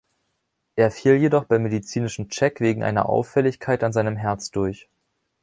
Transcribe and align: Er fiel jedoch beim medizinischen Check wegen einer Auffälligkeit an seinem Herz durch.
Er 0.77 0.89
fiel 0.89 1.13
jedoch 1.17 1.43
beim 1.45 1.61
medizinischen 1.61 2.27
Check 2.27 2.59
wegen 2.59 2.81
einer 2.81 3.07
Auffälligkeit 3.07 3.83
an 3.83 3.93
seinem 3.93 4.15
Herz 4.17 4.49
durch. 4.49 4.89